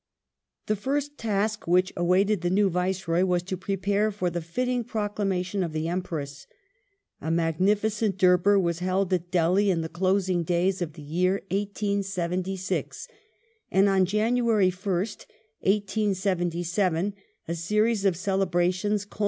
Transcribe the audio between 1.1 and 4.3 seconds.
task which awaited the new Viceroy, was to prepare